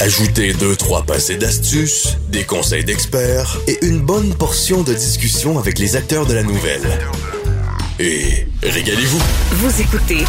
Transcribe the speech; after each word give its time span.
Ajoutez 0.00 0.52
deux, 0.54 0.76
trois 0.76 1.02
passés 1.02 1.36
d'astuces, 1.36 2.18
des 2.28 2.44
conseils 2.44 2.84
d'experts 2.84 3.56
et 3.66 3.84
une 3.86 4.00
bonne 4.00 4.34
portion 4.34 4.82
de 4.82 4.92
discussion 4.92 5.58
avec 5.58 5.78
les 5.78 5.96
acteurs 5.96 6.26
de 6.26 6.34
la 6.34 6.42
nouvelle. 6.42 6.86
Et 7.98 8.46
régalez-vous. 8.62 9.20
Vous 9.52 9.80
écoutez 9.80 10.24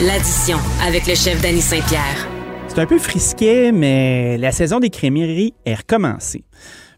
l'addition 0.00 0.58
avec 0.82 1.06
le 1.06 1.14
chef 1.14 1.40
Danny 1.42 1.60
Saint-Pierre. 1.60 2.28
C'est 2.68 2.78
un 2.78 2.86
peu 2.86 2.98
frisquet, 2.98 3.70
mais 3.70 4.38
la 4.38 4.50
saison 4.50 4.80
des 4.80 4.90
crémeries 4.90 5.52
est 5.66 5.74
recommencée. 5.74 6.44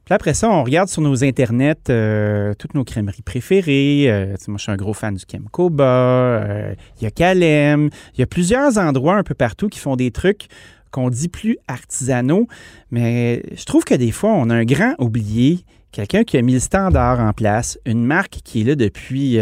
Puis 0.05 0.13
après 0.13 0.35
ça, 0.35 0.51
on 0.51 0.63
regarde 0.63 0.89
sur 0.89 1.01
nos 1.01 1.25
internets 1.25 1.89
euh, 1.89 2.53
toutes 2.59 2.75
nos 2.75 2.85
crèmeries 2.85 3.23
préférées. 3.23 4.05
Euh, 4.09 4.37
moi, 4.49 4.59
je 4.59 4.65
suis 4.65 4.73
un 4.73 4.77
gros 4.77 4.93
fan 4.93 5.15
du 5.15 5.25
Kemkoba. 5.25 5.85
Euh, 5.85 6.75
Il 7.01 7.05
y 7.05 7.07
a 7.07 7.11
Calem. 7.11 7.89
Il 8.15 8.21
y 8.21 8.23
a 8.23 8.27
plusieurs 8.27 8.77
endroits 8.77 9.17
un 9.17 9.23
peu 9.23 9.35
partout 9.35 9.69
qui 9.69 9.79
font 9.79 9.97
des 9.97 10.11
trucs 10.11 10.49
qu'on 10.95 11.11
dit 11.11 11.29
plus 11.29 11.59
artisanaux. 11.67 12.47
Mais 12.91 13.43
je 13.57 13.65
trouve 13.65 13.85
que 13.85 13.95
des 13.95 14.13
fois, 14.13 14.31
on 14.33 14.49
a 14.49 14.55
un 14.55 14.65
grand 14.65 14.95
oublié. 14.99 15.65
Quelqu'un 15.91 16.25
qui 16.25 16.37
a 16.37 16.43
mis 16.43 16.55
le 16.55 16.61
standard 16.61 17.21
en 17.21 17.33
place, 17.33 17.79
une 17.85 18.05
marque 18.05 18.39
qui 18.45 18.61
est 18.61 18.65
là 18.65 18.75
depuis 18.77 19.39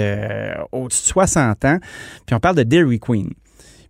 au-dessus 0.73 1.03
de 1.03 1.07
60 1.07 1.65
ans. 1.65 1.79
Puis 2.27 2.35
on 2.35 2.41
parle 2.41 2.57
de 2.57 2.63
Dairy 2.63 2.99
Queen. 2.99 3.31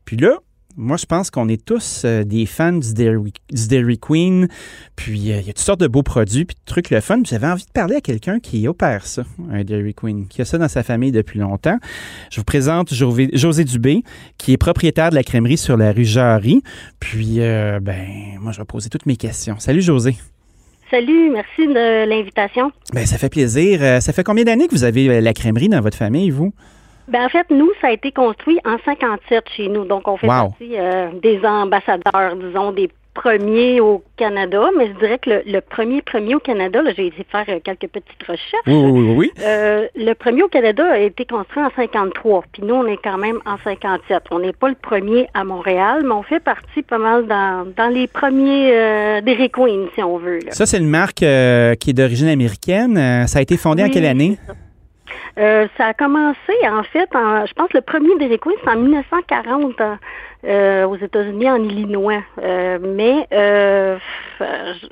Puis 0.04 0.16
là, 0.16 0.38
moi, 0.76 0.96
je 0.96 1.06
pense 1.06 1.30
qu'on 1.30 1.48
est 1.48 1.62
tous 1.64 2.02
euh, 2.04 2.24
des 2.24 2.46
fans 2.46 2.72
du 2.72 2.94
Dairy, 2.94 3.32
du 3.50 3.68
Dairy 3.68 3.98
Queen. 3.98 4.48
Puis, 4.96 5.32
euh, 5.32 5.40
il 5.40 5.46
y 5.46 5.50
a 5.50 5.52
toutes 5.52 5.58
sortes 5.58 5.80
de 5.80 5.86
beaux 5.86 6.02
produits, 6.02 6.44
puis 6.44 6.54
de 6.54 6.64
trucs 6.64 6.90
le 6.90 7.00
fun. 7.00 7.20
J'avais 7.24 7.46
envie 7.46 7.64
de 7.64 7.70
parler 7.72 7.96
à 7.96 8.00
quelqu'un 8.00 8.40
qui 8.40 8.66
opère 8.68 9.06
ça, 9.06 9.24
un 9.50 9.64
Dairy 9.64 9.94
Queen, 9.94 10.26
qui 10.28 10.40
a 10.40 10.44
ça 10.44 10.58
dans 10.58 10.68
sa 10.68 10.82
famille 10.82 11.12
depuis 11.12 11.38
longtemps. 11.38 11.78
Je 12.30 12.40
vous 12.40 12.44
présente 12.44 12.92
José 12.92 13.64
Dubé, 13.64 14.02
qui 14.38 14.52
est 14.52 14.56
propriétaire 14.56 15.10
de 15.10 15.14
la 15.14 15.22
crèmerie 15.22 15.58
sur 15.58 15.76
la 15.76 15.92
rue 15.92 16.04
Jarry. 16.04 16.62
Puis, 17.00 17.40
euh, 17.40 17.80
ben, 17.80 18.06
moi, 18.40 18.52
je 18.52 18.58
vais 18.58 18.64
poser 18.64 18.88
toutes 18.88 19.06
mes 19.06 19.16
questions. 19.16 19.56
Salut, 19.58 19.82
José. 19.82 20.16
Salut, 20.90 21.30
merci 21.30 21.66
de 21.66 22.06
l'invitation. 22.06 22.70
Ben, 22.92 23.06
ça 23.06 23.18
fait 23.18 23.30
plaisir. 23.30 24.02
Ça 24.02 24.12
fait 24.12 24.24
combien 24.24 24.44
d'années 24.44 24.68
que 24.68 24.74
vous 24.74 24.84
avez 24.84 25.20
la 25.20 25.32
crèmerie 25.32 25.68
dans 25.70 25.80
votre 25.80 25.96
famille, 25.96 26.30
vous? 26.30 26.52
Ben, 27.08 27.24
en 27.24 27.28
fait, 27.28 27.46
nous, 27.50 27.70
ça 27.80 27.88
a 27.88 27.92
été 27.92 28.12
construit 28.12 28.58
en 28.64 28.76
57 28.84 29.44
chez 29.56 29.68
nous. 29.68 29.84
Donc, 29.84 30.06
on 30.08 30.16
fait 30.16 30.26
partie 30.26 30.78
euh, 30.78 31.10
des 31.20 31.44
ambassadeurs, 31.44 32.36
disons, 32.36 32.72
des 32.72 32.90
premiers 33.14 33.80
au 33.80 34.02
Canada, 34.16 34.70
mais 34.76 34.86
je 34.86 34.98
dirais 34.98 35.18
que 35.18 35.42
le, 35.44 35.60
premier 35.60 36.00
premier 36.00 36.34
au 36.34 36.38
Canada, 36.38 36.80
j'ai 36.96 37.08
été 37.08 37.26
faire 37.30 37.44
euh, 37.48 37.60
quelques 37.62 37.88
petites 37.88 38.22
recherches. 38.22 38.66
Oui, 38.66 38.74
oui, 38.74 39.14
oui. 39.16 39.30
Euh, 39.42 39.86
le 39.94 40.14
premier 40.14 40.42
au 40.42 40.48
Canada 40.48 40.84
a 40.92 40.98
été 40.98 41.26
construit 41.26 41.62
en 41.62 41.70
53, 41.76 42.44
puis 42.52 42.62
nous, 42.62 42.74
on 42.74 42.86
est 42.86 42.98
quand 43.02 43.18
même 43.18 43.40
en 43.44 43.56
57. 43.62 44.22
On 44.30 44.38
n'est 44.38 44.52
pas 44.52 44.68
le 44.68 44.74
premier 44.74 45.28
à 45.34 45.44
Montréal, 45.44 46.02
mais 46.04 46.12
on 46.12 46.22
fait 46.22 46.40
partie 46.40 46.82
pas 46.82 46.98
mal 46.98 47.26
dans, 47.26 47.66
dans 47.76 47.88
les 47.88 48.06
premiers 48.06 48.72
euh, 48.72 49.20
Dairy 49.20 49.50
Queen, 49.50 49.88
si 49.94 50.02
on 50.02 50.16
veut. 50.16 50.38
Ça, 50.50 50.64
c'est 50.64 50.78
une 50.78 50.88
marque 50.88 51.16
qui 51.16 51.24
est 51.90 51.94
d'origine 51.94 52.28
américaine. 52.28 53.26
Ça 53.26 53.40
a 53.40 53.42
été 53.42 53.56
fondé 53.56 53.82
en 53.82 53.88
quelle 53.90 54.06
année? 54.06 54.38
Euh, 55.38 55.66
ça 55.76 55.86
a 55.86 55.94
commencé, 55.94 56.52
en 56.64 56.82
fait, 56.82 57.08
en, 57.14 57.46
je 57.46 57.52
pense 57.54 57.72
le 57.72 57.80
premier 57.80 58.16
Dairy 58.18 58.38
Queen, 58.38 58.54
c'est 58.62 58.70
en 58.70 58.76
1940 58.76 59.80
euh, 60.44 60.84
aux 60.86 60.96
États-Unis, 60.96 61.48
en 61.48 61.62
Illinois. 61.62 62.22
Euh, 62.42 62.78
mais 62.82 63.26
euh, 63.32 63.96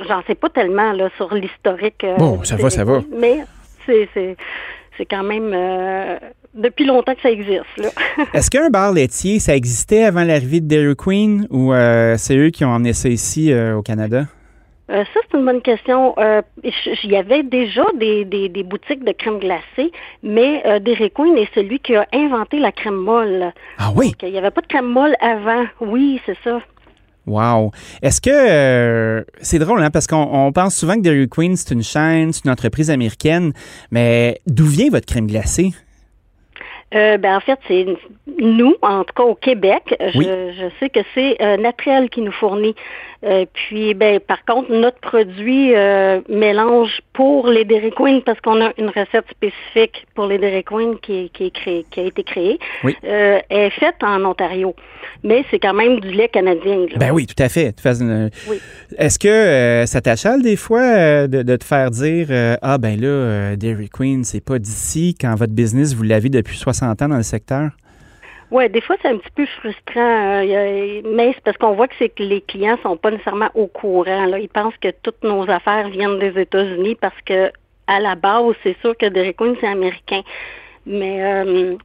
j'en 0.09 0.23
sais 0.27 0.35
pas 0.35 0.49
tellement 0.49 0.93
là, 0.93 1.11
sur 1.17 1.35
l'historique. 1.35 2.07
bon, 2.19 2.43
ça 2.45 2.57
va, 2.57 2.71
ça 2.71 2.85
va. 2.85 3.01
Mais 3.13 3.41
c'est, 3.85 4.09
c'est, 4.15 4.37
c'est 4.97 5.05
quand 5.05 5.25
même 5.25 5.51
depuis 6.55 6.87
longtemps 6.87 7.15
que 7.15 7.21
ça 7.21 7.31
existe. 7.31 7.65
Est-ce 8.35 8.51
qu'un 8.51 8.71
bar 8.71 8.93
laitier, 8.93 9.41
ça 9.41 9.55
existait 9.55 10.05
avant 10.05 10.25
l'arrivée 10.25 10.61
de 10.61 10.69
Dairy 10.69 10.97
Queen 10.97 11.47
ou 11.51 11.73
c'est 12.17 12.37
eux 12.37 12.51
qui 12.51 12.65
ont 12.65 12.71
emmené 12.71 12.93
ça 12.93 13.09
ici 13.09 13.53
au 13.77 13.83
Canada? 13.83 14.27
Euh, 14.91 15.05
ça, 15.15 15.21
c'est 15.31 15.39
une 15.39 15.45
bonne 15.45 15.63
question. 15.63 16.15
Euh, 16.19 16.43
il 16.65 17.11
y 17.11 17.17
avait 17.17 17.45
déjà 17.45 17.85
des, 17.97 18.25
des, 18.25 18.49
des, 18.49 18.63
boutiques 18.65 19.05
de 19.05 19.13
crème 19.13 19.39
glacée, 19.39 19.93
mais 20.23 20.63
euh, 20.67 20.81
Dairy 20.81 21.11
Queen 21.13 21.37
est 21.37 21.49
celui 21.55 21.79
qui 21.79 21.95
a 21.95 22.07
inventé 22.13 22.59
la 22.59 22.73
crème 22.73 22.97
molle. 22.97 23.53
Ah 23.79 23.93
oui? 23.95 24.13
il 24.23 24.33
n'y 24.33 24.39
avait 24.39 24.51
pas 24.51 24.63
de 24.63 24.67
crème 24.67 24.89
molle 24.89 25.15
avant. 25.21 25.65
Oui, 25.81 26.21
c'est 26.27 26.37
ça. 26.43 26.61
Wow. 27.27 27.71
Est-ce 28.03 28.21
que 28.21 28.31
euh, 28.31 29.23
c'est 29.41 29.61
drôle, 29.61 29.83
hein, 29.83 29.91
parce 29.91 30.09
qu'on 30.09 30.51
pense 30.53 30.75
souvent 30.75 30.97
que 30.97 31.03
Dairy 31.03 31.29
Queen, 31.29 31.55
c'est 31.55 31.73
une 31.73 31.85
chaîne, 31.85 32.33
c'est 32.33 32.45
une 32.45 32.51
entreprise 32.51 32.91
américaine, 32.91 33.53
mais 33.93 34.41
d'où 34.47 34.67
vient 34.67 34.91
votre 34.91 35.07
crème 35.07 35.29
glacée? 35.29 35.73
Euh, 36.95 37.19
ben 37.19 37.37
en 37.37 37.41
fait, 37.41 37.59
c'est 37.69 37.87
nous, 38.41 38.75
en 38.83 39.05
tout 39.05 39.15
cas 39.15 39.23
au 39.23 39.35
Québec, 39.35 39.95
je, 40.01 40.21
je 40.21 40.67
sais 40.81 40.91
que 40.91 41.01
c'est 41.15 41.41
euh, 41.41 41.57
Natrel 41.57 42.11
qui 42.11 42.21
nous 42.21 42.33
fournit 42.33 42.75
euh, 43.23 43.45
puis, 43.53 43.93
ben, 43.93 44.19
par 44.19 44.43
contre, 44.47 44.73
notre 44.73 44.99
produit 44.99 45.75
euh, 45.75 46.21
mélange 46.31 47.01
pour 47.13 47.49
les 47.49 47.67
Dairy 47.67 47.91
Queen 47.91 48.23
parce 48.23 48.41
qu'on 48.41 48.65
a 48.65 48.73
une 48.79 48.89
recette 48.89 49.27
spécifique 49.31 50.07
pour 50.15 50.27
les 50.27 50.39
Dairy 50.39 50.65
Queen 50.65 50.95
qui, 51.03 51.31
qui, 51.35 51.47
est 51.47 51.51
créée, 51.51 51.85
qui 51.91 52.01
a 52.01 52.05
été 52.05 52.23
créée. 52.23 52.59
Est 52.83 53.71
faite 53.79 53.97
en 54.03 54.25
Ontario, 54.25 54.75
mais 55.23 55.45
c'est 55.51 55.59
quand 55.59 55.75
même 55.75 56.01
du 56.01 56.11
lait 56.11 56.29
canadien. 56.29 56.87
Ben 56.97 57.11
oui, 57.11 57.27
tout 57.27 57.41
à 57.43 57.51
fait. 57.51 57.75
Est-ce 58.97 59.19
que 59.19 59.87
ça 59.87 60.01
t'achale 60.01 60.41
des 60.41 60.57
fois 60.57 61.27
de, 61.29 61.43
de, 61.43 61.57
te 61.57 61.65
faire 61.65 61.91
dire 61.91 62.29
ah 62.63 62.79
ben 62.79 62.99
là 62.99 63.57
Dairy 63.57 63.91
Queen 63.91 64.25
c'est 64.25 64.43
pas 64.43 64.59
d'ici 64.59 65.15
quand 65.21 65.35
votre 65.35 65.53
business 65.53 65.95
vous 65.95 66.05
l'avez 66.05 66.31
depuis 66.31 66.57
60 66.57 66.80
Oui, 68.51 68.69
des 68.69 68.81
fois, 68.81 68.97
c'est 69.01 69.09
un 69.09 69.17
petit 69.19 69.31
peu 69.35 69.47
frustrant, 69.47 70.43
euh, 70.43 71.03
mais 71.05 71.33
c'est 71.35 71.45
parce 71.45 71.57
qu'on 71.57 71.75
voit 71.75 71.87
que 71.87 71.95
c'est 71.99 72.09
que 72.09 72.23
les 72.25 72.41
clients 72.41 72.79
sont 72.83 72.97
pas 72.97 73.13
nécessairement 73.13 73.51
au 73.55 73.69
courant. 73.69 74.27
Là. 74.27 74.41
Ils 74.41 74.49
pensent 74.49 74.77
que 74.81 74.91
toutes 75.03 75.23
nos 75.23 75.49
affaires 75.49 75.89
viennent 75.89 76.19
des 76.19 76.41
États-Unis 76.41 76.97
parce 77.01 77.21
que 77.25 77.53
à 77.87 78.01
la 78.01 78.17
base, 78.17 78.55
c'est 78.65 78.77
sûr 78.81 78.97
que 78.97 79.07
Dairy 79.07 79.35
Queen, 79.35 79.55
c'est 79.61 79.69
américain. 79.69 80.23
Mais 80.85 81.23
euh, 81.23 81.77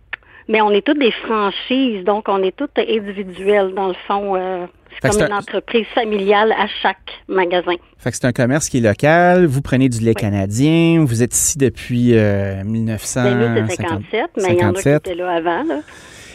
mais 0.48 0.62
on 0.62 0.72
est 0.72 0.86
toutes 0.86 1.00
des 1.00 1.12
franchises, 1.12 2.04
donc 2.04 2.28
on 2.28 2.42
est 2.44 2.56
toutes 2.56 2.78
individuelles 2.78 3.74
dans 3.74 3.88
le 3.88 3.96
fond. 4.08 4.36
Euh, 4.36 4.66
c'est 5.02 5.10
comme 5.10 5.22
une 5.22 5.34
entreprise 5.34 5.86
familiale 5.94 6.52
à 6.54 6.68
chaque 6.82 7.22
magasin. 7.28 7.76
Fait 7.98 8.12
que 8.12 8.18
c'est 8.18 8.26
un 8.26 8.32
commerce 8.32 8.70
qui 8.70 8.78
est 8.78 8.82
local. 8.82 9.46
Vous 9.46 9.62
prenez 9.62 9.90
du 9.90 10.00
lait 10.00 10.14
canadien. 10.14 11.04
Vous 11.06 11.24
êtes 11.24 11.34
ici 11.36 11.58
depuis 11.58 12.14
1957. 12.14 14.12
Ben, 14.12 14.44
mais 14.44 14.54
il 14.54 14.60
y 14.60 14.66
en 14.66 14.74
a 14.74 14.82
qui 14.82 14.90
étaient 14.90 15.16
là 15.16 15.32
avant. 15.32 15.64
Là. 15.64 15.80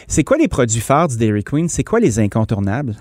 C'est 0.07 0.23
quoi 0.23 0.37
les 0.37 0.47
produits 0.47 0.81
phares 0.81 1.07
du 1.07 1.17
Dairy 1.17 1.43
Queen? 1.43 1.69
C'est 1.69 1.83
quoi 1.83 1.99
les 1.99 2.19
incontournables? 2.19 2.95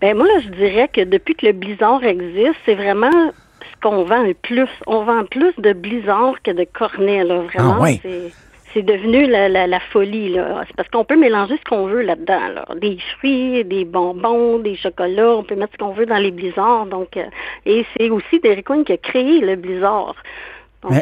Ben 0.00 0.16
moi, 0.16 0.26
là, 0.26 0.40
je 0.40 0.48
dirais 0.50 0.88
que 0.92 1.02
depuis 1.02 1.34
que 1.34 1.46
le 1.46 1.52
Blizzard 1.52 2.04
existe, 2.04 2.56
c'est 2.64 2.74
vraiment 2.74 3.10
ce 3.10 3.80
qu'on 3.82 4.04
vend 4.04 4.22
le 4.22 4.34
plus. 4.34 4.68
On 4.86 5.04
vend 5.04 5.24
plus 5.24 5.54
de 5.58 5.72
Blizzard 5.72 6.34
que 6.42 6.50
de 6.50 6.66
Cornet, 6.72 7.24
là. 7.24 7.42
Vraiment, 7.42 7.76
ah, 7.78 7.80
ouais. 7.80 8.00
c'est 8.02 8.32
devenu 8.76 9.26
la, 9.26 9.48
la, 9.48 9.80
folie. 9.80 10.30
Là. 10.30 10.64
C'est 10.66 10.76
parce 10.76 10.88
qu'on 10.88 11.04
peut 11.04 11.16
mélanger 11.16 11.56
ce 11.56 11.68
qu'on 11.68 11.86
veut 11.86 12.02
là-dedans. 12.02 12.48
Là. 12.54 12.66
Des 12.76 12.98
fruits, 13.16 13.64
des 13.64 13.84
bonbons, 13.84 14.58
des 14.58 14.76
chocolats, 14.76 15.36
on 15.36 15.42
peut 15.42 15.56
mettre 15.56 15.72
ce 15.72 15.78
qu'on 15.78 15.92
veut 15.92 16.06
dans 16.06 16.18
les 16.18 16.30
blizzards. 16.30 16.86
Donc, 16.86 17.16
euh, 17.16 17.24
et 17.66 17.84
c'est 17.96 18.10
aussi 18.10 18.40
Dairy 18.40 18.62
Queen 18.62 18.84
qui 18.84 18.92
a 18.92 18.96
créé 18.96 19.40
le 19.40 19.56
blizzard 19.56 20.14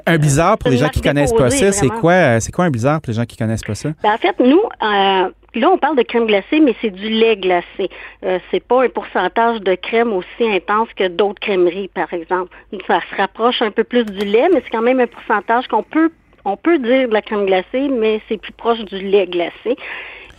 un 0.07 0.19
blizzard, 0.19 0.59
pour 0.59 0.71
les 0.71 0.79
gens 0.79 0.89
qui 0.89 1.01
connaissent 1.01 1.33
pas 1.33 1.51
ça, 1.51 1.73
c'est 1.73 1.89
quoi, 1.89 2.13
euh, 2.13 2.41
c'est 2.41 2.53
quoi 2.53 2.65
un 2.65 2.71
blizzard 2.71 3.01
pour 3.01 3.11
les 3.11 3.17
gens 3.17 3.25
qui 3.25 3.37
connaissent 3.37 3.63
pas 3.63 3.75
ça? 3.75 3.91
Ben, 4.03 4.13
en 4.13 4.19
fait, 4.19 4.39
nous, 4.41 4.61
euh, 4.61 5.29
là, 5.55 5.71
on 5.71 5.79
parle 5.79 5.97
de 5.97 6.03
crème 6.03 6.27
glacée, 6.27 6.61
mais 6.61 6.75
c'est 6.81 6.91
du 6.91 7.09
lait 7.09 7.37
glacé. 7.37 7.89
Euh, 8.25 8.39
c'est 8.51 8.65
pas 8.65 8.85
un 8.85 8.89
pourcentage 8.89 9.61
de 9.61 9.75
crème 9.75 10.13
aussi 10.13 10.49
intense 10.49 10.89
que 10.97 11.09
d'autres 11.09 11.41
crèmeries, 11.41 11.89
par 11.89 12.13
exemple. 12.13 12.51
Ça 12.87 13.01
se 13.11 13.17
rapproche 13.17 13.63
un 13.63 13.71
peu 13.71 13.85
plus 13.85 14.05
du 14.05 14.25
lait, 14.25 14.49
mais 14.53 14.63
c'est 14.65 14.71
quand 14.71 14.83
même 14.83 15.01
un 15.01 15.07
pourcentage 15.07 15.69
qu'on 15.69 15.83
peut, 15.83 16.11
on 16.45 16.57
peut 16.57 16.79
dire 16.79 17.09
de 17.09 17.13
la 17.13 17.23
crème 17.23 17.47
glacée, 17.47 17.89
mais 17.89 18.21
c'est 18.29 18.39
plus 18.39 18.53
proche 18.53 18.81
du 18.81 18.99
lait 18.99 19.27
glacé. 19.27 19.77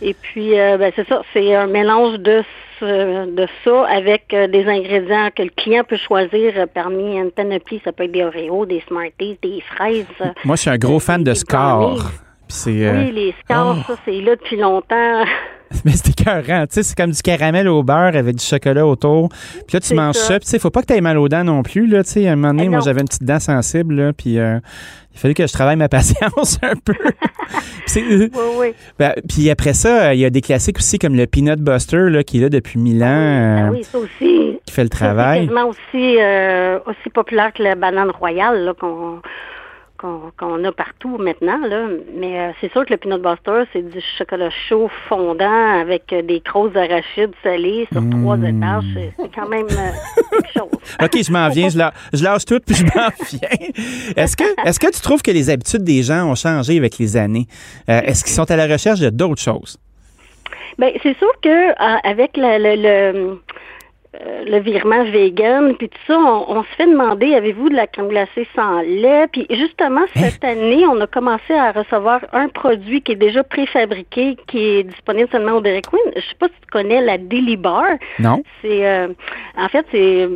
Et 0.02 0.14
puis, 0.14 0.58
euh, 0.58 0.78
ben, 0.78 0.92
c'est 0.96 1.06
ça, 1.06 1.22
c'est 1.32 1.54
un 1.54 1.66
mélange 1.66 2.18
de, 2.20 2.42
de 2.80 3.46
ça 3.64 3.86
avec 3.86 4.32
euh, 4.32 4.46
des 4.46 4.66
ingrédients 4.66 5.28
que 5.34 5.42
le 5.42 5.50
client 5.50 5.84
peut 5.84 5.98
choisir 5.98 6.54
euh, 6.56 6.66
parmi 6.72 7.18
une 7.18 7.30
panoplie. 7.30 7.80
Ça 7.84 7.92
peut 7.92 8.04
être 8.04 8.12
des 8.12 8.24
Oreos, 8.24 8.64
des 8.64 8.82
Smarties, 8.88 9.38
des 9.42 9.62
fraises. 9.74 10.06
Moi, 10.44 10.56
je 10.56 10.62
suis 10.62 10.70
un 10.70 10.78
gros 10.78 11.00
fan 11.00 11.22
de 11.22 11.34
Scar. 11.34 12.10
oui, 12.66 13.12
les 13.12 13.34
Scars, 13.44 13.76
oh. 13.78 13.82
ça, 13.86 13.98
c'est 14.04 14.20
là 14.20 14.36
depuis 14.36 14.56
longtemps. 14.56 15.24
Mais 15.84 15.92
c'est 15.92 16.08
écœurant, 16.08 16.66
tu 16.66 16.74
sais, 16.74 16.82
c'est 16.82 16.96
comme 16.96 17.12
du 17.12 17.22
caramel 17.22 17.68
au 17.68 17.82
beurre 17.82 18.16
avec 18.16 18.36
du 18.36 18.44
chocolat 18.44 18.86
autour. 18.86 19.28
Puis 19.28 19.74
là, 19.74 19.80
tu 19.80 19.94
manges 19.94 20.16
ça, 20.16 20.38
puis 20.38 20.44
tu 20.44 20.50
sais, 20.50 20.58
faut 20.58 20.70
pas 20.70 20.82
que 20.82 20.86
tu 20.86 20.94
aies 20.94 21.00
mal 21.00 21.16
aux 21.16 21.28
dents 21.28 21.44
non 21.44 21.62
plus, 21.62 21.86
là, 21.86 22.02
tu 22.02 22.10
sais, 22.10 22.28
à 22.28 22.32
un 22.32 22.36
moment 22.36 22.48
donné, 22.48 22.64
eh 22.64 22.68
moi, 22.68 22.80
j'avais 22.80 23.00
une 23.00 23.06
petite 23.06 23.24
dent 23.24 23.38
sensible, 23.38 23.94
là, 23.94 24.12
puis 24.12 24.38
euh, 24.38 24.58
il 25.14 25.18
fallait 25.18 25.34
que 25.34 25.46
je 25.46 25.52
travaille 25.52 25.76
ma 25.76 25.88
patience 25.88 26.58
un 26.62 26.74
peu. 26.74 26.94
oui, 27.96 28.30
oui. 28.58 28.74
Ben, 28.98 29.14
puis 29.28 29.48
après 29.48 29.74
ça, 29.74 30.12
il 30.14 30.20
y 30.20 30.24
a 30.24 30.30
des 30.30 30.40
classiques 30.40 30.78
aussi 30.78 30.98
comme 30.98 31.14
le 31.14 31.26
Peanut 31.26 31.60
Buster, 31.60 32.10
là, 32.10 32.24
qui 32.24 32.38
est 32.38 32.42
là 32.42 32.48
depuis 32.48 32.78
mille 32.78 33.02
ans. 33.04 33.66
Ah 33.66 33.70
oui, 33.70 33.84
ça 33.84 33.98
aussi. 33.98 34.58
Qui 34.66 34.74
fait 34.74 34.84
le 34.84 34.90
travail. 34.90 35.48
C'est 35.52 35.62
aussi, 35.62 36.16
euh, 36.20 36.78
aussi 36.86 37.10
populaire 37.14 37.52
que 37.52 37.62
la 37.62 37.76
banane 37.76 38.10
royale, 38.10 38.64
là, 38.64 38.74
qu'on 38.74 39.20
qu'on 40.00 40.64
a 40.64 40.72
partout 40.72 41.18
maintenant. 41.18 41.58
Là. 41.66 41.86
Mais 42.16 42.38
euh, 42.40 42.50
c'est 42.60 42.72
sûr 42.72 42.84
que 42.86 42.92
le 42.92 42.96
peanut 42.96 43.20
butter, 43.22 43.64
c'est 43.72 43.82
du 43.82 44.00
chocolat 44.18 44.50
chaud 44.68 44.90
fondant 45.08 45.80
avec 45.80 46.12
euh, 46.12 46.22
des 46.22 46.40
crosses 46.40 46.72
d'arachides 46.72 47.32
salées 47.42 47.86
sur 47.92 48.02
trois 48.10 48.36
Mmh. 48.36 48.46
étages. 48.46 48.84
C'est 49.18 49.34
quand 49.34 49.48
même 49.48 49.66
euh, 49.70 49.90
quelque 50.32 50.52
chose. 50.52 50.80
OK, 51.02 51.22
je 51.26 51.32
m'en 51.32 51.48
viens, 51.48 51.68
je, 51.68 51.78
la- 51.78 51.92
je 52.12 52.24
lâche 52.24 52.44
tout, 52.44 52.60
puis 52.64 52.74
je 52.74 52.84
m'en 52.84 52.90
viens. 53.30 53.68
Est-ce 54.16 54.36
que, 54.36 54.44
est-ce 54.66 54.80
que 54.80 54.90
tu 54.90 55.00
trouves 55.00 55.22
que 55.22 55.30
les 55.30 55.50
habitudes 55.50 55.84
des 55.84 56.02
gens 56.02 56.30
ont 56.30 56.34
changé 56.34 56.78
avec 56.78 56.98
les 56.98 57.16
années? 57.16 57.46
Est-ce 57.86 58.24
qu'ils 58.24 58.32
sont 58.34 58.50
à 58.50 58.56
la 58.56 58.66
recherche 58.66 59.00
de 59.00 59.10
d'autres 59.10 59.42
choses? 59.42 59.76
Ben, 60.78 60.92
c'est 61.02 61.16
sûr 61.18 61.30
que 61.42 62.08
avec 62.08 62.36
le, 62.38 62.56
le, 62.58 62.82
le, 62.82 63.40
euh, 64.20 64.44
le 64.44 64.58
virement 64.58 65.04
vegan, 65.04 65.76
puis 65.76 65.88
tout 65.88 65.98
ça, 66.08 66.18
on, 66.18 66.56
on 66.56 66.62
se 66.64 66.68
fait 66.76 66.86
demander, 66.86 67.32
avez-vous 67.34 67.68
de 67.68 67.76
la 67.76 67.86
crème 67.86 68.08
glacée 68.08 68.46
sans 68.56 68.80
lait? 68.80 69.28
Puis 69.30 69.46
justement, 69.50 70.00
cette 70.16 70.42
année, 70.42 70.84
on 70.86 71.00
a 71.00 71.06
commencé 71.06 71.54
à 71.54 71.70
recevoir 71.70 72.20
un 72.32 72.48
produit 72.48 73.02
qui 73.02 73.12
est 73.12 73.16
déjà 73.16 73.44
préfabriqué, 73.44 74.36
qui 74.48 74.58
est 74.58 74.82
disponible 74.82 75.28
seulement 75.30 75.52
au 75.52 75.60
Dairy 75.60 75.82
Queen. 75.82 76.12
Je 76.16 76.20
sais 76.22 76.34
pas 76.38 76.48
si 76.48 76.54
tu 76.60 76.70
connais 76.72 77.00
la 77.00 77.18
Daily 77.18 77.56
Bar. 77.56 77.84
Non? 78.18 78.42
C'est 78.62 78.84
euh, 78.84 79.08
en 79.56 79.68
fait 79.68 79.86
c'est 79.92 80.28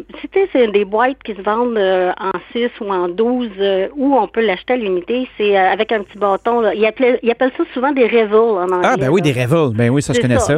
c'est 0.52 0.70
des 0.70 0.84
boîtes 0.84 1.20
qui 1.24 1.34
se 1.34 1.42
vendent 1.42 1.76
euh, 1.76 2.12
en 2.20 2.30
6 2.52 2.68
ou 2.80 2.92
en 2.92 3.08
12 3.08 3.48
euh, 3.58 3.88
ou 3.96 4.14
on 4.14 4.28
peut 4.28 4.44
l'acheter 4.44 4.74
à 4.74 4.76
l'unité, 4.76 5.28
c'est 5.36 5.56
avec 5.56 5.90
un 5.90 6.02
petit 6.02 6.18
bâton 6.18 6.60
là. 6.60 6.74
Ils 6.74 6.86
appellent 6.86 7.18
ils 7.22 7.30
appellent 7.30 7.52
ça 7.56 7.64
souvent 7.72 7.90
des 7.90 8.04
Revel 8.04 8.34
en 8.34 8.70
anglais. 8.70 8.88
Ah, 8.88 8.96
ben 8.96 9.08
oui, 9.08 9.20
là. 9.20 9.32
des 9.32 9.44
Revel. 9.44 9.76
Ben 9.76 9.90
oui, 9.90 10.00
ça, 10.00 10.12
je 10.12 10.20
connais 10.20 10.38
ça. 10.38 10.56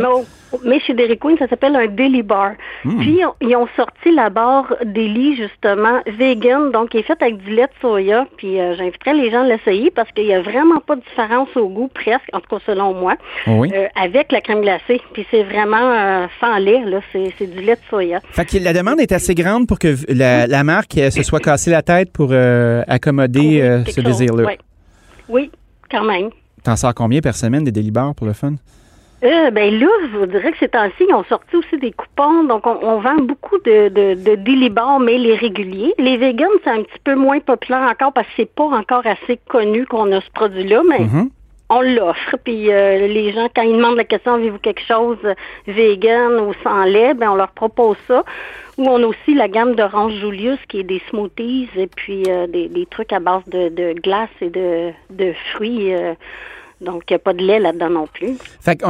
Mais 0.64 0.80
chez 0.80 0.94
Dairy 0.94 1.18
Queen, 1.18 1.36
ça 1.38 1.48
s'appelle 1.48 1.74
un 1.76 1.86
Daily 1.86 2.22
Bar. 2.22 2.52
Hmm. 2.84 3.00
Puis, 3.06 3.20
on- 3.24 3.34
ils 3.46 3.54
ont 3.56 3.68
sorti 3.76 4.12
la 4.14 4.30
barre 4.30 4.74
Daily, 4.84 5.36
justement, 5.36 6.00
vegan, 6.06 6.70
donc 6.72 6.90
qui 6.90 6.98
est 6.98 7.02
faite 7.02 7.22
avec 7.22 7.36
du 7.38 7.50
lait 7.50 7.66
de 7.66 7.70
soya. 7.80 8.26
Puis, 8.36 8.58
euh, 8.60 8.74
j'inviterais 8.76 9.14
les 9.14 9.30
gens 9.30 9.42
à 9.42 9.46
l'essayer 9.46 9.90
parce 9.90 10.10
qu'il 10.12 10.24
n'y 10.26 10.34
a 10.34 10.42
vraiment 10.42 10.80
pas 10.80 10.96
de 10.96 11.02
différence 11.02 11.48
au 11.56 11.68
goût, 11.68 11.88
presque, 11.88 12.28
en 12.32 12.40
tout 12.40 12.48
cas 12.50 12.62
selon 12.66 12.94
moi, 12.94 13.14
Oui. 13.46 13.70
euh, 13.74 13.86
avec 13.94 14.32
la 14.32 14.40
crème 14.40 14.60
glacée. 14.62 15.00
Puis, 15.12 15.26
c'est 15.30 15.42
vraiment 15.44 15.76
euh, 15.92 16.26
sans 16.40 16.56
lait, 16.58 16.82
là. 16.84 17.00
C'est 17.12 17.32
c'est 17.38 17.46
du 17.46 17.60
lait 17.60 17.76
de 17.76 17.80
soya. 17.88 18.20
Fait 18.32 18.44
que 18.44 18.58
la 18.58 18.72
demande 18.72 19.00
est 19.00 19.12
assez 19.12 19.34
grande 19.34 19.66
pour 19.68 19.78
que 19.78 19.94
la, 20.08 20.46
la 20.46 20.64
marque 20.64 20.98
euh, 20.98 21.10
se 21.10 21.22
soit 21.22 21.40
cassée 21.40 21.70
la 21.70 21.82
tête 21.82 22.12
pour 22.12 22.30
euh, 22.32 22.82
accommoder 22.88 23.82
Oui, 23.86 23.92
ce 23.92 24.00
désir-là. 24.00 24.44
Oui, 25.28 25.50
quand 25.90 26.04
même. 26.04 26.30
T'en 26.64 26.74
sors 26.76 26.94
combien 26.94 27.20
par 27.20 27.34
semaine 27.36 27.62
des 27.64 27.72
délibères 27.72 28.12
pour 28.16 28.26
le 28.26 28.32
fun? 28.32 28.54
Euh, 29.24 29.50
ben 29.50 29.78
là, 29.80 29.86
je 30.12 30.18
vous 30.18 30.26
dirais 30.26 30.52
que 30.52 30.58
ces 30.58 30.68
temps-ci, 30.68 31.06
ils 31.08 31.14
ont 31.14 31.24
sorti 31.24 31.56
aussi 31.56 31.78
des 31.78 31.92
coupons. 31.92 32.44
Donc, 32.44 32.66
on, 32.66 32.78
on 32.82 33.00
vend 33.00 33.16
beaucoup 33.16 33.56
de, 33.64 33.88
de, 33.88 34.14
de 34.14 34.68
Bar, 34.68 35.00
mais 35.00 35.16
les 35.16 35.34
réguliers. 35.34 35.94
Les 35.98 36.16
vegans, 36.18 36.46
c'est 36.62 36.70
un 36.70 36.82
petit 36.82 36.98
peu 37.02 37.14
moins 37.14 37.40
populaire 37.40 37.88
encore 37.90 38.12
parce 38.12 38.26
que 38.28 38.32
c'est 38.36 38.54
pas 38.54 38.64
encore 38.64 39.06
assez 39.06 39.38
connu 39.48 39.86
qu'on 39.86 40.12
a 40.12 40.20
ce 40.20 40.30
produit-là, 40.34 40.82
mais 40.86 40.98
Mhm. 41.00 41.30
on 41.70 41.80
l'offre. 41.80 42.36
Puis 42.44 42.70
euh, 42.70 43.06
les 43.06 43.32
gens, 43.32 43.48
quand 43.56 43.62
ils 43.62 43.76
demandent 43.76 43.96
la 43.96 44.04
question, 44.04 44.34
avez-vous 44.34 44.58
quelque 44.58 44.82
chose 44.82 45.18
euh, 45.24 45.34
vegan 45.66 46.38
ou 46.40 46.52
sans 46.62 46.84
lait, 46.84 47.14
ben 47.14 47.30
on 47.30 47.36
leur 47.36 47.52
propose 47.52 47.96
ça. 48.06 48.22
Ou 48.76 48.86
on 48.86 49.02
a 49.02 49.06
aussi 49.06 49.34
la 49.34 49.48
gamme 49.48 49.74
d'Orange 49.74 50.12
Julius 50.20 50.58
qui 50.68 50.80
est 50.80 50.84
des 50.84 51.00
smoothies 51.08 51.70
et 51.74 51.86
puis 51.86 52.24
euh, 52.28 52.46
des, 52.46 52.68
des 52.68 52.84
trucs 52.84 53.14
à 53.14 53.18
base 53.20 53.42
de, 53.46 53.70
de 53.70 53.94
glace 53.98 54.28
et 54.42 54.50
de, 54.50 54.90
de 55.08 55.32
fruits. 55.54 55.94
Donc, 56.80 57.04
il 57.08 57.12
n'y 57.12 57.16
a 57.16 57.18
pas 57.18 57.32
de 57.32 57.42
lait 57.42 57.58
là-dedans 57.58 57.90
non 57.90 58.06
plus. 58.06 58.36
Fait 58.60 58.76
que, 58.76 58.86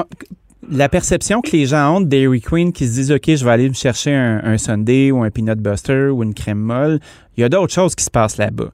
la 0.69 0.89
perception 0.89 1.41
que 1.41 1.53
les 1.53 1.67
gens 1.67 1.97
ont 1.97 2.01
de 2.01 2.07
Dairy 2.07 2.41
Queen 2.41 2.73
qui 2.73 2.87
se 2.87 2.95
disent 2.95 3.13
OK, 3.13 3.25
je 3.27 3.45
vais 3.45 3.51
aller 3.51 3.69
me 3.69 3.75
chercher 3.75 4.13
un, 4.13 4.41
un 4.43 4.59
Sunday 4.59 5.11
ou 5.11 5.23
un 5.23 5.31
Peanut 5.31 5.59
Buster 5.59 6.09
ou 6.09 6.23
une 6.23 6.35
crème 6.35 6.59
molle, 6.59 6.99
il 7.37 7.43
y 7.43 7.45
a 7.45 7.49
d'autres 7.49 7.73
choses 7.73 7.95
qui 7.95 8.05
se 8.05 8.11
passent 8.11 8.39
là-bas. 8.39 8.71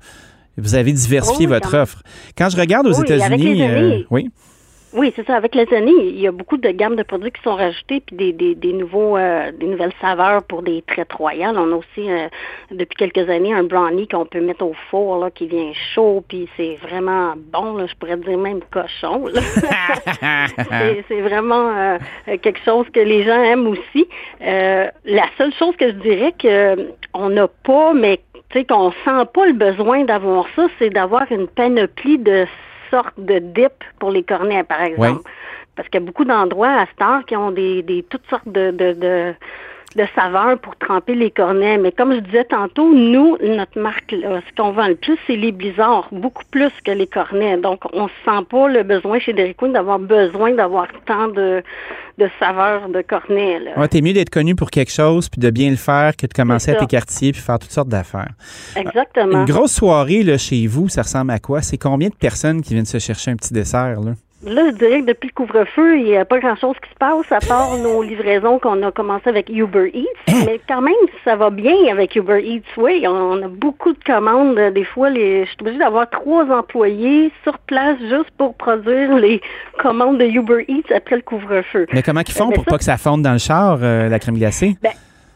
Vous 0.58 0.74
avez 0.74 0.92
diversifié 0.92 1.46
Oh 1.46 1.50
oui, 1.50 1.54
votre 1.54 1.74
offre. 1.76 2.02
Quand 2.36 2.48
je 2.50 2.56
regarde 2.56 2.86
aux 2.86 2.94
Oui, 2.94 3.04
États-Unis, 3.04 3.62
euh, 3.62 4.02
oui, 4.10 4.30
Oui, 4.94 5.12
c'est 5.16 5.26
ça. 5.26 5.36
Avec 5.36 5.54
les 5.54 5.72
années, 5.74 5.92
il 5.98 6.20
y 6.20 6.26
a 6.26 6.32
beaucoup 6.32 6.58
de 6.58 6.68
gammes 6.68 6.96
de 6.96 7.02
produits 7.02 7.32
qui 7.32 7.40
sont 7.42 7.54
rajoutés, 7.54 8.00
puis 8.00 8.14
des, 8.14 8.32
des, 8.32 8.54
des 8.54 8.72
nouveaux, 8.74 9.16
euh, 9.16 9.50
des 9.52 9.66
nouvelles 9.66 9.94
saveurs 10.00 10.42
pour 10.42 10.62
des 10.62 10.82
traites 10.82 11.12
royales. 11.12 11.56
On 11.58 11.72
a 11.72 11.76
aussi, 11.76 12.10
euh, 12.10 12.28
depuis 12.70 12.96
quelques 12.96 13.30
années, 13.30 13.54
un 13.54 13.62
brownie 13.62 14.06
qu'on 14.06 14.26
peut 14.26 14.40
mettre 14.40 14.64
au 14.64 14.74
four, 14.90 15.18
là, 15.18 15.30
qui 15.30 15.46
vient 15.46 15.72
chaud, 15.94 16.22
puis 16.28 16.46
c'est 16.58 16.76
vraiment 16.82 17.32
bon. 17.36 17.76
Là, 17.76 17.86
je 17.86 17.94
pourrais 17.94 18.18
dire 18.18 18.36
même 18.36 18.60
cochon. 18.70 19.28
c'est, 21.08 21.20
vraiment 21.22 21.70
euh, 21.74 21.98
quelque 22.26 22.60
chose 22.64 22.86
que 22.92 23.00
les 23.00 23.24
gens 23.24 23.42
aiment 23.42 23.68
aussi. 23.68 24.06
Euh, 24.42 24.88
la 25.06 25.24
seule 25.38 25.54
chose 25.54 25.74
que 25.76 25.88
je 25.88 25.94
dirais 25.94 26.34
que 26.38 26.90
on 27.14 27.30
n'a 27.30 27.48
pas, 27.48 27.94
mais 27.94 28.20
tu 28.50 28.58
sais 28.58 28.64
qu'on 28.64 28.90
sent 28.90 29.26
pas 29.32 29.46
le 29.46 29.54
besoin 29.54 30.04
d'avoir 30.04 30.46
ça, 30.54 30.66
c'est 30.78 30.90
d'avoir 30.90 31.30
une 31.30 31.48
panoplie 31.48 32.18
de 32.18 32.46
sortes 32.92 33.18
de 33.18 33.38
dip 33.38 33.72
pour 33.98 34.10
les 34.10 34.22
cornets, 34.22 34.64
par 34.64 34.82
exemple. 34.82 35.22
Parce 35.74 35.88
qu'il 35.88 36.00
y 36.00 36.04
a 36.04 36.06
beaucoup 36.06 36.26
d'endroits 36.26 36.84
à 36.84 36.86
heure 37.02 37.24
qui 37.24 37.34
ont 37.34 37.50
des, 37.50 37.82
des 37.82 38.02
toutes 38.02 38.28
sortes 38.28 38.46
de, 38.46 38.70
de, 38.70 38.92
de, 38.92 39.34
de 39.96 40.04
saveurs 40.14 40.58
pour 40.58 40.76
tremper 40.76 41.14
les 41.14 41.30
cornets. 41.30 41.78
Mais 41.78 41.92
comme 41.92 42.14
je 42.14 42.20
disais 42.20 42.44
tantôt, 42.44 42.92
nous, 42.92 43.36
notre 43.42 43.78
marque, 43.78 44.12
là, 44.12 44.40
ce 44.48 44.62
qu'on 44.62 44.72
vend 44.72 44.88
le 44.88 44.94
plus, 44.94 45.18
c'est 45.26 45.36
les 45.36 45.52
blizzards, 45.52 46.08
beaucoup 46.12 46.44
plus 46.50 46.72
que 46.84 46.90
les 46.90 47.06
cornets. 47.06 47.56
Donc, 47.58 47.80
on 47.92 48.04
ne 48.04 48.08
sent 48.24 48.46
pas 48.50 48.68
le 48.68 48.82
besoin 48.82 49.18
chez 49.18 49.32
Dairy 49.32 49.54
Queen 49.54 49.72
d'avoir 49.72 49.98
besoin 49.98 50.52
d'avoir 50.54 50.86
tant 51.06 51.28
de, 51.28 51.62
de 52.18 52.28
saveurs 52.38 52.88
de 52.88 53.02
cornets. 53.02 53.58
Là. 53.60 53.78
Ouais, 53.78 53.88
t'es 53.88 54.00
mieux 54.00 54.12
d'être 54.12 54.30
connu 54.30 54.54
pour 54.54 54.70
quelque 54.70 54.92
chose 54.92 55.28
puis 55.28 55.40
de 55.40 55.50
bien 55.50 55.70
le 55.70 55.76
faire 55.76 56.16
que 56.16 56.26
de 56.26 56.32
commencer 56.32 56.70
à 56.70 56.74
ça. 56.74 56.80
t'écartiller 56.80 57.32
puis 57.32 57.40
faire 57.40 57.58
toutes 57.58 57.70
sortes 57.70 57.88
d'affaires. 57.88 58.32
Exactement. 58.76 59.40
Une 59.40 59.44
grosse 59.44 59.72
soirée 59.72 60.22
là, 60.22 60.38
chez 60.38 60.66
vous, 60.66 60.88
ça 60.88 61.02
ressemble 61.02 61.30
à 61.32 61.38
quoi? 61.38 61.62
C'est 61.62 61.78
combien 61.78 62.08
de 62.08 62.14
personnes 62.14 62.62
qui 62.62 62.74
viennent 62.74 62.86
se 62.86 62.98
chercher 62.98 63.30
un 63.30 63.36
petit 63.36 63.52
dessert? 63.52 64.00
Là? 64.00 64.12
Là, 64.44 64.62
je 64.70 64.74
dirais 64.74 65.00
que 65.02 65.06
depuis 65.06 65.28
le 65.28 65.34
couvre-feu, 65.34 65.98
il 65.98 66.04
n'y 66.04 66.16
a 66.16 66.24
pas 66.24 66.38
grand-chose 66.40 66.74
qui 66.82 66.90
se 66.90 66.96
passe 66.96 67.30
à 67.30 67.38
part 67.46 67.76
nos 67.82 68.02
livraisons 68.02 68.58
qu'on 68.58 68.82
a 68.82 68.90
commencé 68.90 69.28
avec 69.28 69.48
Uber 69.48 69.90
Eats. 69.94 70.34
Mais 70.46 70.60
quand 70.68 70.80
même, 70.80 70.94
ça 71.24 71.36
va 71.36 71.50
bien 71.50 71.74
avec 71.90 72.16
Uber 72.16 72.40
Eats. 72.44 72.62
Oui, 72.76 73.04
on 73.06 73.40
a 73.42 73.48
beaucoup 73.48 73.92
de 73.92 74.02
commandes. 74.04 74.58
Des 74.74 74.84
fois, 74.84 75.10
les, 75.10 75.44
je 75.44 75.50
suis 75.50 75.56
obligée 75.60 75.78
d'avoir 75.78 76.10
trois 76.10 76.44
employés 76.50 77.30
sur 77.44 77.56
place 77.60 77.98
juste 78.00 78.30
pour 78.36 78.54
produire 78.54 79.14
les 79.16 79.40
commandes 79.78 80.18
de 80.18 80.24
Uber 80.26 80.64
Eats 80.68 80.92
après 80.94 81.16
le 81.16 81.22
couvre-feu. 81.22 81.86
Mais 81.92 82.02
comment 82.02 82.20
ils 82.26 82.32
font 82.32 82.48
Mais 82.48 82.54
pour 82.56 82.64
ça- 82.64 82.70
pas 82.70 82.78
que 82.78 82.84
ça 82.84 82.96
fonde 82.96 83.22
dans 83.22 83.32
le 83.32 83.38
char, 83.38 83.78
euh, 83.82 84.08
la 84.08 84.18
crème 84.18 84.38
glacée? 84.38 84.76
Ben, 84.82 84.90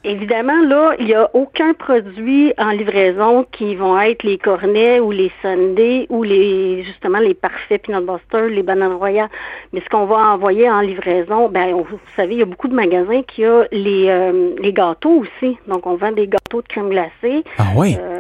évidemment, 0.07 0.61
là, 0.63 0.95
il 0.99 1.07
n'y 1.07 1.15
a 1.15 1.29
aucun 1.35 1.75
produit 1.75 2.53
en 2.59 2.71
livraison 2.71 3.45
qui 3.53 3.75
vont 3.75 4.01
être 4.01 4.23
les 4.23 4.39
cornets 4.39 5.01
ou 5.01 5.11
les 5.11 5.31
sundaes 5.43 6.07
ou 6.09 6.23
les 6.23 6.83
justement 6.85 7.19
les 7.19 7.35
parfaits 7.35 7.83
peanut 7.83 8.07
butter, 8.07 8.49
les 8.49 8.63
bananes 8.63 8.95
royales. 8.95 9.29
Mais 9.73 9.81
ce 9.81 9.89
qu'on 9.91 10.07
va 10.07 10.17
envoyer 10.33 10.71
en 10.71 10.81
livraison, 10.81 11.49
ben 11.49 11.73
vous 11.75 11.99
savez, 12.15 12.35
il 12.35 12.39
y 12.39 12.43
a 12.43 12.47
beaucoup 12.47 12.69
de 12.69 12.75
magasins 12.75 13.23
qui 13.23 13.45
ont 13.45 13.65
les 13.73 14.07
euh, 14.09 14.55
les 14.59 14.73
gâteaux 14.73 15.23
aussi. 15.23 15.59
Donc 15.67 15.87
on 15.87 15.97
vend 15.97 16.13
des 16.13 16.29
gâteaux 16.29 16.63
de 16.63 16.69
crème 16.69 16.89
glacée. 16.89 17.45
Ah 17.59 17.65
oui? 17.75 17.97
Euh, 18.01 18.16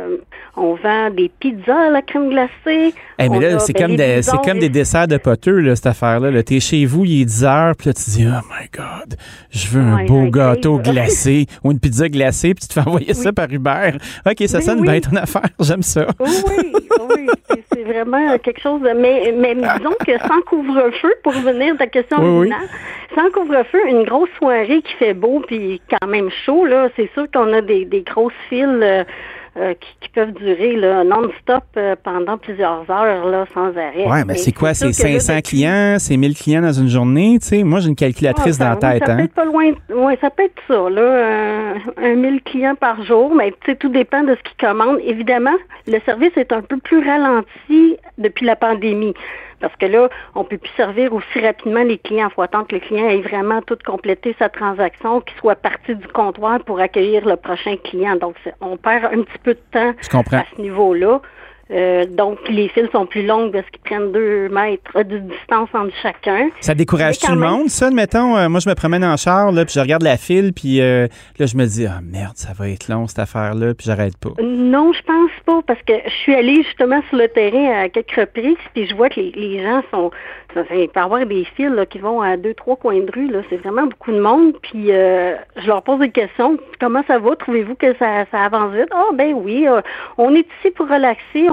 on 0.57 0.75
vend 0.75 1.11
des 1.11 1.29
pizzas 1.41 1.89
à 1.89 1.91
la 1.91 2.03
crème 2.03 2.31
glacée. 2.31 2.95
Eh, 3.19 3.29
mais 3.29 3.41
là, 3.41 3.59
c'est 3.59 3.73
ben, 3.73 3.87
comme, 3.89 3.97
des, 3.97 4.23
c'est 4.23 4.37
comme 4.45 4.59
des 4.59 4.69
desserts 4.69 5.09
de 5.09 5.17
poteux, 5.19 5.61
là, 5.61 5.77
cette 5.77 5.87
affaire-là. 5.87 6.31
Là. 6.31 6.43
T'es 6.43 6.61
chez 6.61 6.85
vous, 6.87 7.05
il 7.05 7.23
est 7.23 7.25
10 7.25 7.45
heures, 7.45 7.75
puis 7.77 7.89
là, 7.89 7.93
tu 7.95 8.11
dis, 8.11 8.27
oh 8.27 8.47
my 8.51 8.69
God, 8.75 9.17
je 9.51 9.69
veux 9.69 9.83
un 9.83 9.97
Ouais, 9.97 10.05
beau 10.07 10.31
gâteau 10.31 10.79
glacé 10.79 11.47
ou 11.65 11.73
une 11.73 11.81
pizza 11.81 12.09
glacée, 12.09 12.55
puis 12.55 12.63
tu 12.63 12.69
te 12.69 12.73
fais 12.75 12.87
envoyer 12.89 13.15
ça 13.15 13.33
par 13.33 13.51
Uber. 13.51 13.93
OK, 14.27 14.37
ça 14.47 14.59
Oui, 14.59 14.65
sonne 14.65 14.81
oui. 14.81 14.89
bien 14.89 15.01
ton 15.01 15.17
affaire, 15.17 15.43
j'aime 15.61 15.83
ça. 15.83 16.07
Oui, 16.21 16.31
oui, 16.47 16.73
oui, 17.11 17.27
c'est- 17.51 17.65
c'est 17.73 17.83
vraiment 17.85 18.39
quelque 18.39 18.61
chose 18.61 18.81
de... 18.83 18.91
Mais, 18.91 19.33
mais 19.39 19.55
disons 19.55 19.95
que 20.07 20.19
sans 20.19 20.41
couvre-feu, 20.49 21.15
pour 21.23 21.35
revenir 21.35 21.75
à 21.75 21.77
ta 21.79 21.87
question 21.87 22.19
originale, 22.19 22.67
sans 23.15 23.31
couvre-feu, 23.31 23.79
une 23.89 24.05
grosse 24.05 24.29
soirée 24.39 24.83
qui 24.83 24.93
fait 24.99 25.15
beau 25.15 25.43
puis 25.47 25.81
quand 25.89 26.07
même 26.07 26.29
chaud, 26.45 26.65
là, 26.67 26.89
c'est 26.97 27.11
sûr 27.15 27.27
qu'on 27.33 27.53
a 27.53 27.61
des, 27.63 27.85
des 27.85 28.03
grosses 28.03 28.33
files 28.49 28.81
euh, 28.83 29.05
euh, 29.59 29.75
qui, 29.75 29.89
qui 30.01 30.09
peuvent 30.11 30.33
durer 30.33 30.77
là, 30.77 31.03
non-stop 31.05 31.65
euh, 31.77 31.97
pendant 32.03 32.37
plusieurs 32.39 32.85
heures 32.91 33.27
là, 33.27 33.47
sans 33.55 33.69
arrêt. 33.77 34.07
Ouais, 34.07 34.25
mais 34.27 34.35
c'est 34.37 34.53
quoi? 34.53 34.75
C'est 34.75 34.93
sûr 34.93 35.05
que 35.07 35.13
là, 35.15 35.21
500 35.21 35.37
depuis- 35.37 35.43
clients, 35.51 35.97
c'est 35.99 36.17
1000 36.17 36.35
clients 36.35 36.63
dans 36.63 36.73
une 36.73 36.89
journée, 36.89 37.39
tu 37.41 37.47
sais? 37.49 37.63
Moi, 37.63 37.81
j'ai 37.81 37.89
une 37.89 37.97
calculatrice 37.97 38.59
Ah, 38.61 38.65
dans 38.65 38.71
la 38.71 38.75
oui, 38.95 38.99
tête, 39.01 39.07
ça 39.09 39.15
peut 39.15 39.21
hein? 39.21 39.25
être 39.25 39.35
pas 39.35 39.45
loin. 39.45 39.73
Oui, 39.95 40.15
ça 40.21 40.31
peut 40.31 40.43
être 40.45 40.63
ça, 40.69 40.91
là. 40.91 41.73
Un, 41.97 42.05
un 42.05 42.15
1000 42.15 42.43
clients 42.43 42.75
par 42.75 43.03
jour, 43.05 43.35
mais 43.35 43.51
tu 43.53 43.71
sais, 43.71 43.77
tout 43.77 43.89
dépend 43.89 44.23
de 44.23 44.35
ce 44.35 44.43
qu'ils 44.43 44.67
commandent. 44.69 45.01
Évidemment, 45.05 45.57
le 45.87 45.99
service 46.05 46.33
est 46.37 46.53
un 46.53 46.63
peu 46.63 46.77
plus 46.79 46.99
ralenti 47.07 47.97
depuis 48.19 48.45
la 48.47 48.57
pandémie. 48.57 49.15
Parce 49.61 49.75
que 49.77 49.87
là, 49.87 50.09
on 50.35 50.45
peut 50.45 50.59
plus 50.59 50.73
servir 50.77 51.13
aussi 51.13 51.41
rapidement 51.41 51.83
les 51.83 51.99
clients. 51.99 52.29
Il 52.31 52.35
faut 52.35 52.43
attendre 52.43 52.67
que 52.67 52.75
le 52.75 52.81
client 52.81 53.09
ait 53.09 53.21
vraiment 53.21 53.63
tout 53.63 53.79
complété 53.85 54.35
sa 54.39 54.49
transaction, 54.49 55.21
qu'il 55.21 55.37
soit 55.39 55.57
parti 55.57 55.95
du 55.95 56.07
comptoir 56.09 56.61
pour 56.65 56.81
accueillir 56.81 57.27
le 57.27 57.37
prochain 57.37 57.77
client. 57.77 58.17
Donc, 58.17 58.37
on 58.61 58.77
perd 58.77 59.07
un 59.07 59.23
petit 59.23 59.39
peu 59.43 59.55
de 59.55 59.61
temps 59.73 59.95
à 60.39 60.45
ce 60.55 60.61
niveau-là. 60.61 61.21
Euh, 61.71 62.07
donc, 62.07 62.39
les 62.49 62.69
fils 62.69 62.89
sont 62.93 63.07
plus 63.07 63.27
longues 63.27 63.53
parce 63.53 63.69
qu'ils 63.71 63.81
prennent 63.81 64.13
deux 64.13 64.49
mètres 64.49 65.03
de 65.03 65.19
distance 65.19 65.69
entre 65.75 65.93
chacun. 66.01 66.49
Ça 66.61 66.75
décourage 66.75 67.19
tout 67.19 67.33
le 67.33 67.39
monde, 67.39 67.69
ça, 67.69 67.87
admettons? 67.87 68.37
Euh, 68.37 68.49
moi, 68.49 68.61
je 68.61 68.69
me 68.69 68.75
promène 68.75 69.05
en 69.05 69.17
char, 69.17 69.51
là, 69.51 69.65
puis 69.65 69.75
je 69.75 69.81
regarde 69.81 70.03
la 70.03 70.17
file, 70.17 70.53
puis 70.53 70.81
euh, 70.81 71.09
là, 71.39 71.47
je 71.47 71.57
me 71.57 71.67
dis, 71.67 71.87
ah 71.87 72.01
merde, 72.03 72.37
ça 72.37 72.53
va 72.53 72.69
être 72.69 72.89
long, 72.89 73.09
cette 73.09 73.19
affaire-là, 73.19 73.75
puis 73.75 73.87
j'arrête 73.87 74.17
pas. 74.17 74.31
Non, 74.41 74.93
je 74.93 75.03
pense 75.03 75.31
pas, 75.45 75.61
parce 75.67 75.83
que 75.83 75.95
je 76.05 76.15
suis 76.15 76.35
allée 76.35 76.63
justement 76.63 77.03
sur 77.09 77.19
le 77.19 77.29
terrain 77.29 77.83
à 77.83 77.89
quelques 77.89 78.15
reprises, 78.15 78.57
puis 78.75 78.87
je 78.87 78.95
vois 78.95 79.09
que 79.09 79.21
les, 79.21 79.63
gens 79.63 79.83
sont... 79.91 80.11
Il 80.71 80.89
peut 80.89 81.01
y 81.01 81.03
avoir 81.03 81.27
des 81.27 81.45
fils 81.57 81.71
là, 81.71 81.87
qui 81.87 81.99
vont 81.99 82.21
à 82.21 82.37
deux, 82.37 82.55
trois 82.55 82.77
coins 82.77 83.01
de 83.01 83.11
rue, 83.13 83.29
là. 83.29 83.41
C'est 83.51 83.57
vraiment 83.57 83.87
beaucoup 83.87 84.13
de 84.13 84.21
monde, 84.21 84.55
puis 84.63 84.89
je 84.89 85.67
leur 85.67 85.83
pose 85.83 86.01
des 86.01 86.11
questions. 86.11 86.57
Comment 86.81 87.03
ça 87.07 87.19
va? 87.19 87.37
Trouvez-vous 87.37 87.75
que 87.75 87.95
ça, 87.97 88.25
ça 88.31 88.45
avance 88.45 88.75
vite? 88.75 88.89
Ah, 88.93 89.11
ben 89.15 89.35
oui, 89.35 89.67
on 90.19 90.35
est 90.35 90.47
ici 90.59 90.71
pour 90.75 90.89
relaxer, 90.89 91.49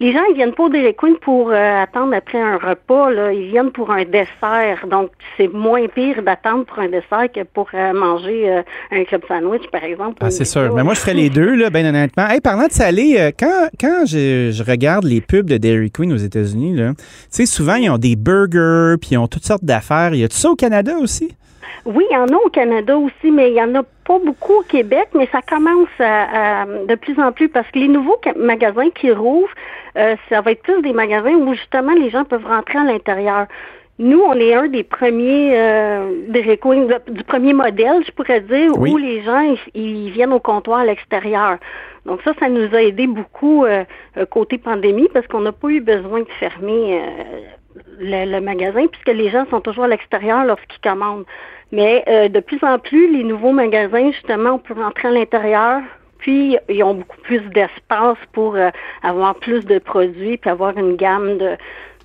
les 0.00 0.12
gens 0.12 0.20
ils 0.30 0.34
viennent 0.34 0.54
pas 0.54 0.64
au 0.64 0.68
Dairy 0.68 0.94
Queen 0.94 1.16
pour 1.20 1.50
euh, 1.50 1.82
attendre 1.82 2.14
après 2.14 2.40
un 2.40 2.56
repas, 2.56 3.10
là. 3.10 3.32
ils 3.32 3.48
viennent 3.48 3.70
pour 3.70 3.90
un 3.90 4.04
dessert. 4.04 4.86
Donc, 4.90 5.10
c'est 5.36 5.52
moins 5.52 5.86
pire 5.88 6.22
d'attendre 6.22 6.64
pour 6.64 6.78
un 6.78 6.88
dessert 6.88 7.30
que 7.34 7.42
pour 7.44 7.68
euh, 7.74 7.92
manger 7.92 8.50
euh, 8.50 8.62
un 8.90 9.04
club 9.04 9.22
sandwich, 9.28 9.68
par 9.70 9.84
exemple. 9.84 10.16
Ah, 10.20 10.30
c'est 10.30 10.44
sûr. 10.44 10.74
Mais 10.74 10.82
moi, 10.82 10.94
je 10.94 11.00
ferais 11.00 11.14
les 11.14 11.30
deux, 11.30 11.54
là, 11.54 11.70
bien 11.70 11.86
honnêtement. 11.86 12.28
Hey, 12.28 12.40
parlant 12.40 12.66
de 12.66 12.72
salé, 12.72 13.32
quand, 13.38 13.68
quand 13.80 14.04
je, 14.06 14.62
regarde 14.62 15.04
les 15.04 15.20
pubs 15.20 15.48
de 15.48 15.56
Dairy 15.56 15.90
Queen 15.90 16.12
aux 16.12 16.16
États-Unis, 16.16 16.76
tu 16.76 17.04
sais, 17.30 17.46
souvent, 17.46 17.74
ils 17.74 17.90
ont 17.90 17.98
des 17.98 18.13
burgers, 18.16 18.96
puis 19.00 19.10
ils 19.12 19.18
ont 19.18 19.26
toutes 19.26 19.44
sortes 19.44 19.64
d'affaires. 19.64 20.14
Y 20.14 20.24
a 20.24 20.28
tout 20.28 20.36
ça 20.36 20.50
au 20.50 20.56
Canada 20.56 20.94
aussi? 21.00 21.34
Oui, 21.84 22.04
il 22.10 22.14
y 22.14 22.16
en 22.16 22.28
a 22.28 22.36
au 22.36 22.48
Canada 22.48 22.96
aussi, 22.96 23.30
mais 23.30 23.50
il 23.50 23.56
y 23.56 23.62
en 23.62 23.74
a 23.74 23.82
pas 23.82 24.18
beaucoup 24.18 24.54
au 24.60 24.62
Québec, 24.62 25.08
mais 25.14 25.28
ça 25.30 25.42
commence 25.42 25.88
à, 25.98 26.64
de 26.64 26.94
plus 26.94 27.18
en 27.18 27.32
plus 27.32 27.48
parce 27.48 27.70
que 27.70 27.78
les 27.78 27.88
nouveaux 27.88 28.18
magasins 28.36 28.90
qui 28.90 29.10
rouvrent, 29.10 29.52
euh, 29.96 30.16
ça 30.28 30.40
va 30.40 30.52
être 30.52 30.62
plus 30.62 30.80
des 30.82 30.92
magasins 30.92 31.34
où 31.34 31.52
justement 31.54 31.92
les 31.92 32.10
gens 32.10 32.24
peuvent 32.24 32.46
rentrer 32.46 32.78
à 32.78 32.84
l'intérieur. 32.84 33.46
Nous, 33.98 34.20
on 34.20 34.34
est 34.34 34.54
un 34.54 34.66
des 34.66 34.82
premiers 34.82 35.52
euh, 35.56 36.10
des 36.28 36.42
du 36.42 37.24
premier 37.24 37.52
modèle, 37.52 38.02
je 38.04 38.10
pourrais 38.12 38.40
dire, 38.40 38.76
où 38.76 38.96
les 38.96 39.22
gens 39.22 39.54
ils, 39.74 40.10
viennent 40.10 40.32
au 40.32 40.40
comptoir 40.40 40.80
à 40.80 40.84
l'extérieur. 40.84 41.58
Donc 42.04 42.20
ça, 42.24 42.32
ça 42.40 42.48
nous 42.48 42.74
a 42.74 42.82
aidé 42.82 43.06
beaucoup 43.06 43.64
euh, 43.64 43.84
côté 44.30 44.58
pandémie 44.58 45.08
parce 45.12 45.26
qu'on 45.26 45.40
n'a 45.40 45.52
pas 45.52 45.68
eu 45.68 45.80
besoin 45.80 46.20
de 46.20 46.28
fermer 46.40 47.00
le, 47.98 48.30
le, 48.30 48.40
magasin 48.40 48.86
puisque 48.86 49.16
les 49.16 49.30
gens 49.30 49.44
sont 49.50 49.60
toujours 49.60 49.84
à 49.84 49.88
l'extérieur 49.88 50.44
lorsqu'ils 50.44 50.80
commandent. 50.80 51.24
Mais 51.72 52.04
euh, 52.08 52.28
de 52.28 52.40
plus 52.40 52.58
en 52.62 52.78
plus, 52.78 53.12
les 53.12 53.24
nouveaux 53.24 53.52
magasins, 53.52 54.12
justement, 54.12 54.52
on 54.52 54.58
peut 54.58 54.74
rentrer 54.74 55.08
à 55.08 55.10
l'intérieur, 55.10 55.80
puis 56.18 56.56
ils 56.68 56.82
ont 56.84 56.94
beaucoup 56.94 57.20
plus 57.22 57.40
d'espace 57.50 58.18
pour 58.32 58.54
euh, 58.54 58.70
avoir 59.02 59.34
plus 59.34 59.64
de 59.64 59.78
produits, 59.78 60.36
puis 60.36 60.50
avoir 60.50 60.76
une 60.78 60.94
gamme 60.96 61.36
de, 61.38 61.56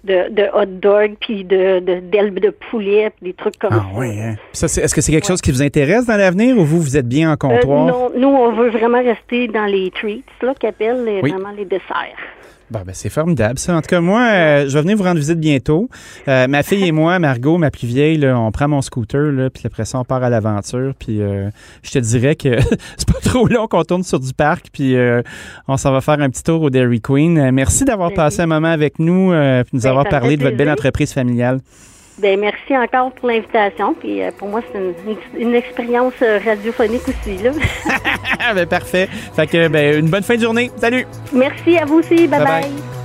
de, 0.04 0.50
hot 0.54 0.66
dog, 0.66 1.16
puis 1.20 1.44
de, 1.44 1.80
d'ailes 1.80 2.34
de, 2.34 2.50
poulet, 2.50 3.12
puis 3.12 3.32
des 3.32 3.34
trucs 3.34 3.60
comme 3.60 3.74
ah, 3.74 3.86
ça. 3.94 4.00
Oui, 4.00 4.20
hein? 4.20 4.36
est-ce 4.54 4.96
que 4.96 5.02
c'est 5.02 5.12
quelque 5.12 5.28
chose 5.28 5.42
qui 5.42 5.52
vous 5.52 5.62
intéresse 5.62 6.06
dans 6.06 6.18
l'avenir 6.18 6.58
ou 6.58 6.66
vous, 6.66 6.82
vous 6.82 6.98
êtes 6.98 7.08
bien 7.08 7.32
en 7.32 7.38
comptoir? 7.38 7.88
Euh, 7.88 7.92
non, 7.92 8.12
nous, 8.16 8.28
on 8.28 8.52
veut 8.54 8.70
vraiment 8.70 9.04
rester 9.04 9.48
dans 9.48 9.66
les 9.66 9.92
treats, 9.92 10.24
là, 10.42 10.54
qu'appellent 10.60 11.04
vraiment 11.22 11.52
les 11.56 11.66
desserts. 11.66 12.18
Bon, 12.72 12.82
ben, 12.86 12.94
c'est 12.94 13.10
formidable, 13.10 13.58
ça. 13.58 13.76
En 13.76 13.82
tout 13.82 13.88
cas, 13.88 14.00
moi, 14.00 14.22
euh, 14.22 14.68
je 14.68 14.74
vais 14.76 14.82
venir 14.82 14.96
vous 14.96 15.04
rendre 15.04 15.20
visite 15.20 15.40
bientôt. 15.40 15.90
Euh, 16.28 16.48
ma 16.48 16.62
fille 16.62 16.86
et 16.86 16.92
moi, 16.92 17.18
Margot, 17.18 17.58
ma 17.58 17.72
plus 17.72 17.88
vieille, 17.88 18.18
là, 18.18 18.40
on 18.40 18.52
prend 18.52 18.68
mon 18.68 18.84
scooter, 18.84 19.32
là, 19.32 19.50
puis 19.50 19.64
après 19.66 19.86
ça, 19.86 20.00
on 20.00 20.04
part 20.04 20.24
à 20.24 20.30
l'aventure. 20.30 20.94
Puis 21.00 21.20
euh, 21.20 21.50
je 21.82 21.92
te 21.92 22.00
dirais 22.00 22.36
que 22.36 22.60
c'est 22.98 23.08
pas 23.12 23.20
trop 23.24 23.48
long 23.48 23.68
qu'on 23.68 23.84
tourne 23.84 24.04
sur 24.04 24.20
du 24.20 24.34
parc, 24.34 24.68
puis 24.72 24.96
on 25.68 25.78
s'en 25.78 25.92
va 25.92 26.02
faire 26.02 26.22
un 26.22 26.30
petit 26.30 26.44
tour 26.44 26.62
au 26.62 26.70
Dairy 26.70 27.02
Queen. 27.02 27.52
merci 27.52 27.86
d'avoir 27.86 28.14
passé 28.14 28.42
un 28.42 28.48
moment 28.48 28.68
avec 28.68 29.00
nous, 29.00 29.32
puis 29.32 29.70
nous 29.74 29.82
ben, 29.82 29.90
avoir 29.90 30.08
parlé 30.08 30.38
de 30.38 30.44
votre 30.44 30.58
belle 30.58 30.70
entreprise 30.70 31.12
familiale. 31.12 31.60
Ben 32.20 32.40
merci 32.40 32.78
encore 32.78 33.12
pour 33.12 33.30
l'invitation. 33.30 33.94
Puis 33.94 34.22
pour 34.38 34.50
moi, 34.50 34.62
c'est 34.72 35.40
une, 35.40 35.56
expérience 35.56 36.14
radiophonique 36.20 37.08
aussi. 37.08 37.38
Là. 37.44 37.52
ben, 38.54 38.66
parfait. 38.66 39.08
Fait 39.36 39.48
que 39.48 39.68
ben, 39.68 40.00
une 40.00 40.10
bonne 40.10 40.24
fin 40.24 40.36
de 40.36 40.42
journée. 40.42 40.72
Salut. 40.78 41.06
Merci 41.32 41.78
à 41.78 41.86
vous 41.86 42.00
aussi. 42.00 42.28
bye. 42.28 42.44
bye. 42.44 42.99